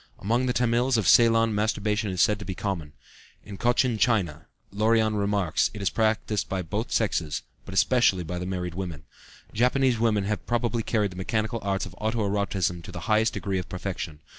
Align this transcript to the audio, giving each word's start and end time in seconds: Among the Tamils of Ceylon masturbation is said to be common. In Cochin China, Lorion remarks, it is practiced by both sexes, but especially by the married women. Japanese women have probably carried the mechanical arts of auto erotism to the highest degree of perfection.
Among 0.17 0.47
the 0.47 0.51
Tamils 0.53 0.97
of 0.97 1.07
Ceylon 1.07 1.53
masturbation 1.53 2.09
is 2.09 2.23
said 2.23 2.39
to 2.39 2.43
be 2.45 2.55
common. 2.55 2.93
In 3.45 3.55
Cochin 3.55 3.99
China, 3.99 4.47
Lorion 4.71 5.13
remarks, 5.15 5.69
it 5.75 5.81
is 5.83 5.91
practiced 5.91 6.49
by 6.49 6.63
both 6.63 6.91
sexes, 6.91 7.43
but 7.65 7.75
especially 7.75 8.23
by 8.23 8.39
the 8.39 8.47
married 8.47 8.73
women. 8.73 9.03
Japanese 9.53 9.99
women 9.99 10.23
have 10.23 10.43
probably 10.47 10.81
carried 10.81 11.11
the 11.11 11.15
mechanical 11.17 11.59
arts 11.61 11.85
of 11.85 11.93
auto 11.99 12.27
erotism 12.27 12.81
to 12.81 12.91
the 12.91 13.01
highest 13.01 13.33
degree 13.33 13.59
of 13.59 13.69
perfection. 13.69 14.21